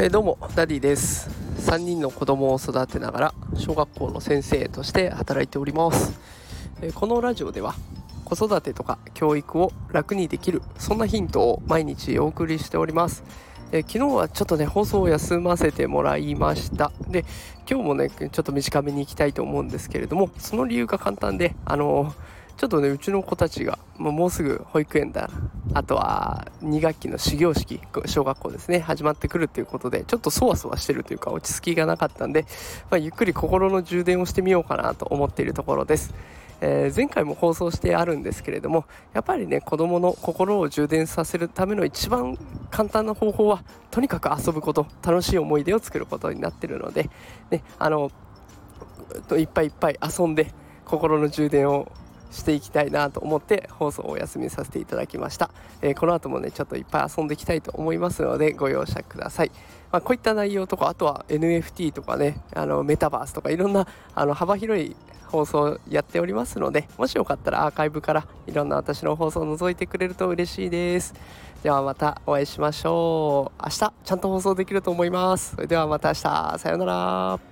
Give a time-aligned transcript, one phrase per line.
[0.00, 1.28] えー、どうもダディです。
[1.58, 6.18] 3人の子供を育てながら小学校の先生として働いております、
[6.80, 7.74] えー、このラジオでは
[8.24, 13.24] 子育てとか教育を楽にできるそんなヒントを毎日お送りしております。
[13.72, 16.92] え昨日はちょっとね放送を休ませてもらいました。
[17.06, 17.26] で
[17.70, 22.14] 今日もねちょっと短めに行きたいと思うんですけれどもその理由が簡単であの
[22.56, 25.28] ちょっとねうちの子たちがもうもうすぐ保育園だ
[25.72, 32.46] あとは2学期の始業式小学校ですね始まってくるということでちょっとそわそわしてるというか落ち着きがなかったんで、
[32.90, 36.12] まあ、ゆっくり心の充電をしてみようかなと思っているところです。
[36.62, 42.36] えー、前回も放送してあるんですけれどもやっぱりね子どもの心を充電させるための一番
[42.70, 47.08] 簡単な方法はとにかく遊ぶこと楽しい思い出を作ることになってるので、
[47.50, 48.10] ね、あの
[49.38, 50.52] いっぱいいっぱい遊んで
[50.84, 51.90] 心の充電を
[52.30, 55.50] していきたいなと思って放送をお休みさせていただきました、
[55.82, 59.50] えー、この後もねちょっといっぱい遊んでいきたいと思いますのでご容赦ください、
[59.90, 64.96] まあ、こういった内容とかあとは NFT とかねあのメタバースとかいろんなあの幅広い
[65.30, 71.14] 放送やっておりますのでもしよかったらアーカイブからいろんな私の放送を覗いてくれると嬉しいです。
[71.62, 73.62] ではまたお会いしましょう。
[73.62, 75.54] 明日ちゃんと放送できると思います。
[75.54, 76.58] それではまた明日。
[76.58, 77.49] さようなら。